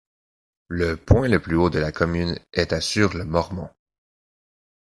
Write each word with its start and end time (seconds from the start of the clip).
Le 0.67 0.97
point 0.97 1.27
le 1.27 1.39
plus 1.39 1.55
haut 1.55 1.69
de 1.69 1.77
la 1.77 1.91
commune 1.91 2.39
est 2.53 2.73
à 2.73 2.81
sur 2.81 3.13
le 3.15 3.23
Mormont. 3.23 3.69